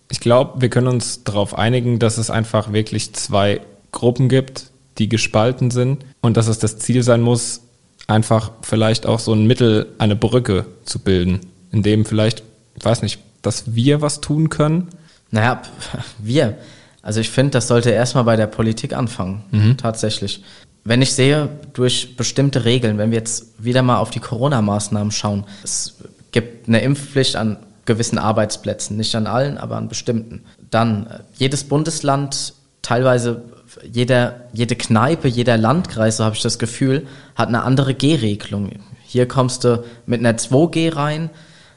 [0.10, 5.10] ich glaube, wir können uns darauf einigen, dass es einfach wirklich zwei Gruppen gibt, die
[5.10, 7.62] gespalten sind und dass es das Ziel sein muss,
[8.08, 11.40] einfach vielleicht auch so ein Mittel, eine Brücke zu bilden,
[11.72, 12.44] in dem vielleicht,
[12.76, 14.90] ich weiß nicht, dass wir was tun können.
[15.32, 15.62] Naja,
[16.20, 16.58] wir.
[17.02, 19.78] Also ich finde, das sollte erstmal bei der Politik anfangen, mhm.
[19.78, 20.44] tatsächlich.
[20.84, 25.46] Wenn ich sehe, durch bestimmte Regeln, wenn wir jetzt wieder mal auf die Corona-Maßnahmen schauen,
[25.64, 25.96] es
[26.32, 30.44] gibt eine Impfpflicht an gewissen Arbeitsplätzen, nicht an allen, aber an bestimmten.
[30.70, 33.44] Dann äh, jedes Bundesland, teilweise
[33.92, 38.72] jeder, jede Kneipe, jeder Landkreis, so habe ich das Gefühl, hat eine andere G-Regelung.
[39.04, 41.30] Hier kommst du mit einer 2G rein,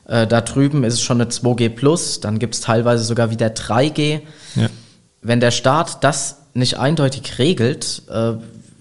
[0.08, 3.48] Äh, da drüben ist es schon eine 2G Plus, dann gibt es teilweise sogar wieder
[3.48, 4.22] 3G.
[4.56, 4.68] Ja.
[5.20, 8.32] Wenn der Staat das nicht eindeutig regelt, äh,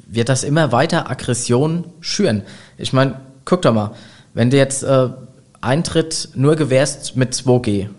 [0.07, 2.43] wird das immer weiter Aggression schüren.
[2.77, 3.91] Ich meine, guck doch mal,
[4.33, 5.09] wenn du jetzt äh,
[5.62, 7.89] Eintritt nur gewährst mit 2G,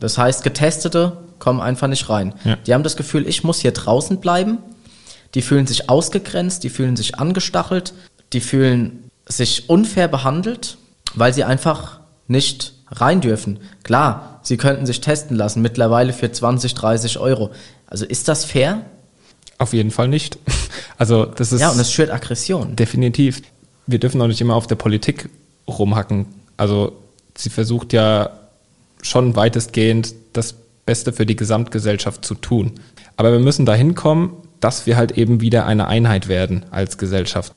[0.00, 2.34] das heißt, Getestete kommen einfach nicht rein.
[2.44, 2.56] Ja.
[2.66, 4.58] Die haben das Gefühl, ich muss hier draußen bleiben.
[5.34, 7.92] Die fühlen sich ausgegrenzt, die fühlen sich angestachelt,
[8.32, 10.78] die fühlen sich unfair behandelt,
[11.14, 13.58] weil sie einfach nicht rein dürfen.
[13.82, 17.50] Klar, sie könnten sich testen lassen, mittlerweile für 20, 30 Euro.
[17.86, 18.82] Also ist das fair?
[19.58, 20.38] Auf jeden Fall nicht.
[21.00, 22.74] Also das ist ja und es schürt Aggression.
[22.74, 23.40] Definitiv.
[23.86, 25.30] Wir dürfen auch nicht immer auf der Politik
[25.68, 26.26] rumhacken.
[26.58, 26.92] Also
[27.34, 28.30] sie versucht ja
[29.00, 32.72] schon weitestgehend das Beste für die Gesamtgesellschaft zu tun.
[33.16, 37.54] Aber wir müssen dahin kommen, dass wir halt eben wieder eine Einheit werden als Gesellschaft.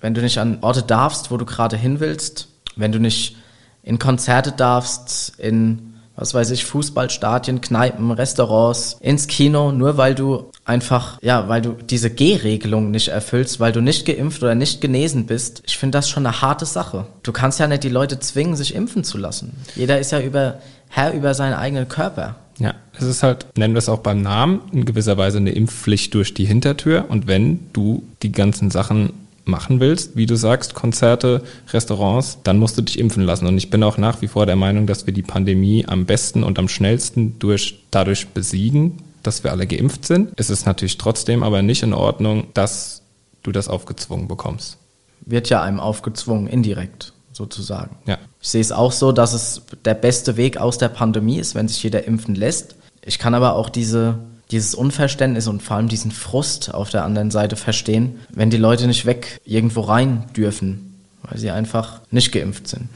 [0.00, 3.36] Wenn du nicht an Orte darfst, wo du gerade hin willst, wenn du nicht
[3.82, 5.85] in Konzerte darfst, in
[6.16, 11.72] was weiß ich, Fußballstadien, Kneipen, Restaurants, ins Kino, nur weil du einfach, ja, weil du
[11.72, 15.62] diese G-Regelung nicht erfüllst, weil du nicht geimpft oder nicht genesen bist.
[15.66, 17.06] Ich finde das schon eine harte Sache.
[17.22, 19.52] Du kannst ja nicht die Leute zwingen, sich impfen zu lassen.
[19.76, 22.36] Jeder ist ja über, Herr über seinen eigenen Körper.
[22.58, 26.14] Ja, es ist halt, nennen wir es auch beim Namen, in gewisser Weise eine Impfpflicht
[26.14, 27.04] durch die Hintertür.
[27.08, 29.12] Und wenn du die ganzen Sachen
[29.46, 33.46] machen willst, wie du sagst, Konzerte, Restaurants, dann musst du dich impfen lassen.
[33.46, 36.42] Und ich bin auch nach wie vor der Meinung, dass wir die Pandemie am besten
[36.42, 40.32] und am schnellsten durch, dadurch besiegen, dass wir alle geimpft sind.
[40.36, 43.02] Es ist natürlich trotzdem aber nicht in Ordnung, dass
[43.42, 44.78] du das aufgezwungen bekommst.
[45.20, 47.96] Wird ja einem aufgezwungen, indirekt sozusagen.
[48.06, 48.18] Ja.
[48.40, 51.68] Ich sehe es auch so, dass es der beste Weg aus der Pandemie ist, wenn
[51.68, 52.76] sich jeder impfen lässt.
[53.04, 54.18] Ich kann aber auch diese
[54.50, 58.86] dieses Unverständnis und vor allem diesen Frust auf der anderen Seite verstehen, wenn die Leute
[58.86, 62.88] nicht weg irgendwo rein dürfen, weil sie einfach nicht geimpft sind.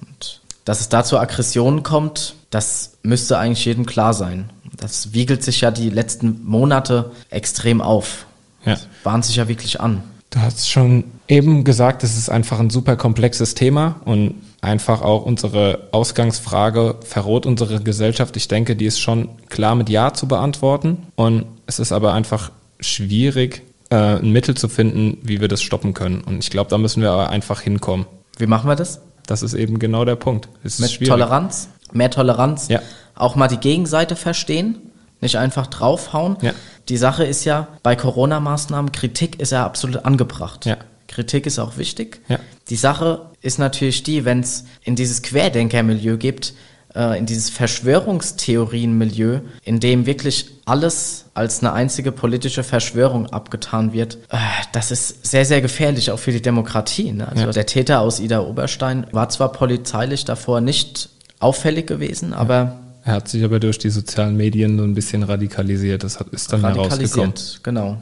[0.00, 4.50] Und dass es da zu Aggressionen kommt, das müsste eigentlich jedem klar sein.
[4.76, 8.26] Das wiegelt sich ja die letzten Monate extrem auf.
[8.64, 8.72] Ja.
[8.72, 10.02] Das bahnt sich ja wirklich an.
[10.30, 15.24] Du hast schon eben gesagt, es ist einfach ein super komplexes Thema und einfach auch
[15.24, 18.36] unsere Ausgangsfrage, verroht unsere Gesellschaft?
[18.36, 21.06] Ich denke, die ist schon klar mit Ja zu beantworten.
[21.16, 25.94] Und es ist aber einfach schwierig, äh, ein Mittel zu finden, wie wir das stoppen
[25.94, 26.22] können.
[26.22, 28.06] Und ich glaube, da müssen wir aber einfach hinkommen.
[28.36, 29.00] Wie machen wir das?
[29.26, 30.48] Das ist eben genau der Punkt.
[30.62, 31.68] Es mit Toleranz?
[31.92, 32.68] Mehr Toleranz?
[32.68, 32.80] Ja.
[33.14, 34.78] Auch mal die Gegenseite verstehen?
[35.20, 36.36] Nicht einfach draufhauen?
[36.42, 36.52] Ja.
[36.88, 40.66] Die Sache ist ja, bei Corona-Maßnahmen, Kritik ist ja absolut angebracht.
[40.66, 40.76] Ja.
[41.08, 42.20] Kritik ist auch wichtig.
[42.28, 42.38] Ja.
[42.68, 46.54] Die Sache ist natürlich die, wenn es in dieses Querdenker-Milieu gibt,
[46.94, 54.18] äh, in dieses Verschwörungstheorien-Milieu, in dem wirklich alles als eine einzige politische Verschwörung abgetan wird,
[54.30, 54.36] äh,
[54.72, 57.12] das ist sehr, sehr gefährlich, auch für die Demokratie.
[57.12, 57.28] Ne?
[57.28, 57.52] Also ja.
[57.52, 61.08] der Täter aus Ida Oberstein war zwar polizeilich davor nicht
[61.40, 62.78] auffällig gewesen, aber.
[63.08, 66.04] Er hat sich aber durch die sozialen Medien so ein bisschen radikalisiert.
[66.04, 67.32] Das ist dann herausgekommen.
[67.62, 67.96] Genau.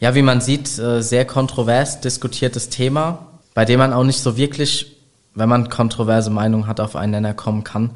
[0.00, 4.38] Ja, wie man sieht, äh, sehr kontrovers diskutiertes Thema, bei dem man auch nicht so
[4.38, 4.96] wirklich,
[5.34, 7.90] wenn man kontroverse Meinungen hat, auf einen Nenner kommen kann.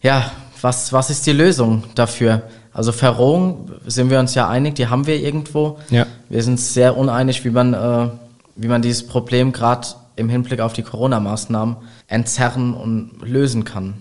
[0.00, 2.42] Ja, was, was ist die Lösung dafür?
[2.72, 5.80] Also Verrohung sind wir uns ja einig, die haben wir irgendwo.
[5.90, 6.06] Ja.
[6.28, 8.10] Wir sind sehr uneinig, wie man, äh,
[8.54, 11.74] wie man dieses Problem gerade im Hinblick auf die Corona-Maßnahmen
[12.06, 13.94] entzerren und lösen kann.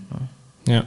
[0.68, 0.84] Ja.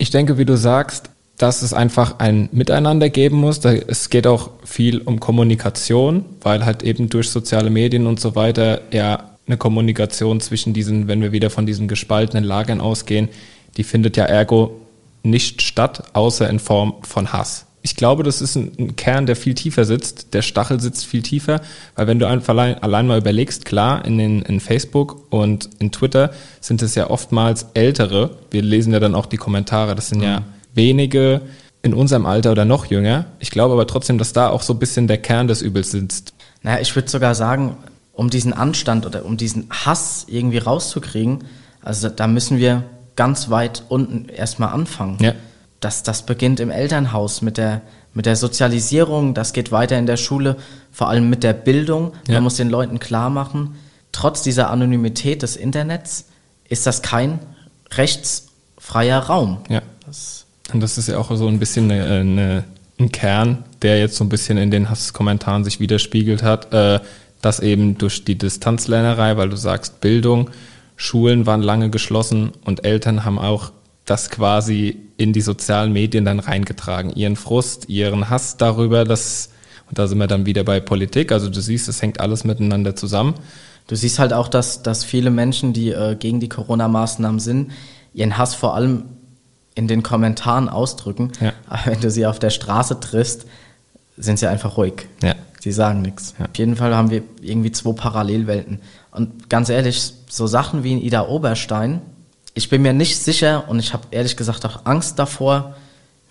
[0.00, 3.62] Ich denke, wie du sagst, dass es einfach ein Miteinander geben muss.
[3.62, 8.80] Es geht auch viel um Kommunikation, weil halt eben durch soziale Medien und so weiter
[8.92, 13.28] ja eine Kommunikation zwischen diesen, wenn wir wieder von diesen gespaltenen Lagern ausgehen,
[13.76, 14.80] die findet ja ergo
[15.22, 17.66] nicht statt, außer in Form von Hass.
[17.82, 20.34] Ich glaube, das ist ein, ein Kern, der viel tiefer sitzt.
[20.34, 21.62] Der Stachel sitzt viel tiefer,
[21.96, 25.90] weil wenn du einfach allein, allein mal überlegst, klar, in, den, in Facebook und in
[25.90, 28.36] Twitter sind es ja oftmals Ältere.
[28.50, 29.94] Wir lesen ja dann auch die Kommentare.
[29.94, 30.24] Das sind mhm.
[30.24, 30.42] ja
[30.74, 31.40] wenige
[31.82, 33.26] in unserem Alter oder noch jünger.
[33.38, 36.34] Ich glaube aber trotzdem, dass da auch so ein bisschen der Kern des Übels sitzt.
[36.62, 37.76] Naja, ich würde sogar sagen,
[38.12, 41.44] um diesen Anstand oder um diesen Hass irgendwie rauszukriegen,
[41.80, 42.84] also da müssen wir
[43.16, 45.16] ganz weit unten erstmal anfangen.
[45.20, 45.32] Ja.
[45.80, 47.80] Das, das beginnt im Elternhaus mit der,
[48.12, 50.56] mit der Sozialisierung, das geht weiter in der Schule,
[50.92, 52.12] vor allem mit der Bildung.
[52.28, 52.34] Ja.
[52.34, 53.76] Man muss den Leuten klar machen,
[54.12, 56.26] trotz dieser Anonymität des Internets
[56.68, 57.38] ist das kein
[57.92, 59.58] rechtsfreier Raum.
[59.68, 59.82] Ja.
[60.06, 62.64] Das und das ist ja auch so ein bisschen eine, eine,
[62.98, 67.00] ein Kern, der jetzt so ein bisschen in den Hasskommentaren sich widerspiegelt hat, äh,
[67.40, 70.50] dass eben durch die Distanzlernerei, weil du sagst Bildung,
[70.96, 73.72] Schulen waren lange geschlossen und Eltern haben auch
[74.10, 77.12] das quasi in die sozialen Medien dann reingetragen.
[77.14, 79.50] Ihren Frust, ihren Hass darüber, dass,
[79.88, 82.96] und da sind wir dann wieder bei Politik, also du siehst, es hängt alles miteinander
[82.96, 83.34] zusammen.
[83.86, 87.72] Du siehst halt auch, dass, dass viele Menschen, die äh, gegen die Corona-Maßnahmen sind,
[88.12, 89.04] ihren Hass vor allem
[89.74, 91.30] in den Kommentaren ausdrücken.
[91.40, 91.52] Ja.
[91.68, 93.46] Aber wenn du sie auf der Straße triffst,
[94.16, 95.06] sind sie einfach ruhig.
[95.22, 95.34] Ja.
[95.60, 96.34] Sie sagen nichts.
[96.38, 96.46] Ja.
[96.46, 98.80] Auf jeden Fall haben wir irgendwie zwei Parallelwelten.
[99.12, 102.00] Und ganz ehrlich, so Sachen wie in Ida Oberstein,
[102.54, 105.76] ich bin mir nicht sicher und ich habe ehrlich gesagt auch Angst davor,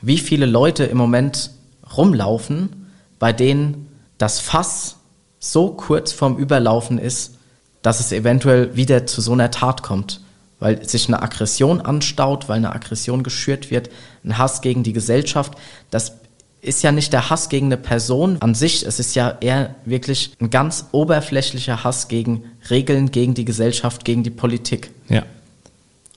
[0.01, 1.51] wie viele Leute im Moment
[1.95, 2.87] rumlaufen,
[3.19, 4.97] bei denen das Fass
[5.39, 7.35] so kurz vorm Überlaufen ist,
[7.81, 10.21] dass es eventuell wieder zu so einer Tat kommt.
[10.59, 13.89] Weil sich eine Aggression anstaut, weil eine Aggression geschürt wird,
[14.25, 15.53] ein Hass gegen die Gesellschaft.
[15.89, 16.15] Das
[16.61, 20.33] ist ja nicht der Hass gegen eine Person an sich, es ist ja eher wirklich
[20.41, 24.91] ein ganz oberflächlicher Hass gegen Regeln, gegen die Gesellschaft, gegen die Politik.
[25.07, 25.23] Ja.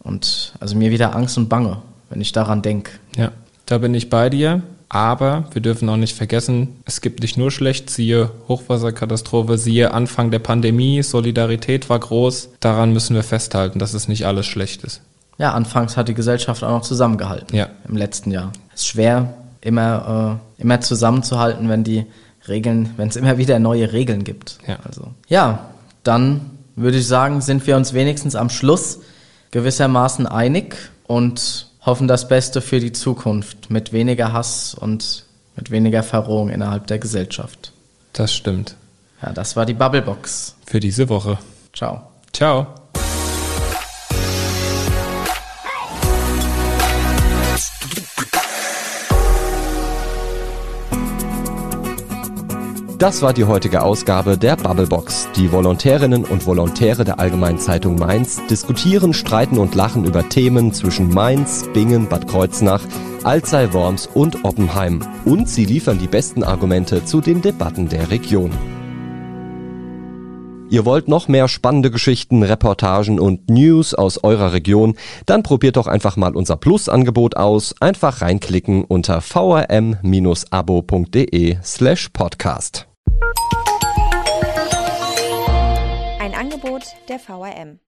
[0.02, 1.78] Und also mir wieder Angst und Bange,
[2.10, 2.92] wenn ich daran denke.
[3.16, 3.32] Ja,
[3.66, 4.62] da bin ich bei dir.
[4.92, 10.30] Aber wir dürfen auch nicht vergessen, es gibt nicht nur schlecht, siehe Hochwasserkatastrophe, siehe Anfang
[10.30, 12.50] der Pandemie, Solidarität war groß.
[12.60, 15.00] Daran müssen wir festhalten, dass es nicht alles schlecht ist.
[15.38, 17.56] Ja, anfangs hat die Gesellschaft auch noch zusammengehalten.
[17.56, 17.68] Ja.
[17.88, 18.52] Im letzten Jahr.
[18.74, 22.04] Es ist schwer, immer, äh, immer zusammenzuhalten, wenn die
[22.46, 24.58] Regeln, wenn es immer wieder neue Regeln gibt.
[24.66, 24.76] Ja.
[24.84, 25.70] Also, ja,
[26.02, 28.98] dann würde ich sagen, sind wir uns wenigstens am Schluss
[29.52, 35.24] gewissermaßen einig und hoffen das Beste für die Zukunft mit weniger Hass und
[35.56, 37.72] mit weniger Verrohung innerhalb der Gesellschaft.
[38.12, 38.76] Das stimmt.
[39.22, 40.56] Ja, das war die Bubblebox.
[40.66, 41.38] Für diese Woche.
[41.72, 42.02] Ciao.
[42.32, 42.81] Ciao.
[53.02, 55.30] Das war die heutige Ausgabe der Bubblebox.
[55.34, 61.08] Die Volontärinnen und Volontäre der Allgemeinen Zeitung Mainz diskutieren, streiten und lachen über Themen zwischen
[61.08, 62.82] Mainz, Bingen, Bad Kreuznach,
[63.24, 65.00] Alzey, Worms und Oppenheim.
[65.24, 68.52] Und sie liefern die besten Argumente zu den Debatten der Region.
[70.70, 74.94] Ihr wollt noch mehr spannende Geschichten, Reportagen und News aus eurer Region?
[75.26, 77.74] Dann probiert doch einfach mal unser Plus-Angebot aus.
[77.80, 79.96] Einfach reinklicken unter vrm-abo.de
[81.64, 82.86] slash podcast.
[86.42, 87.78] Angebot der VRM.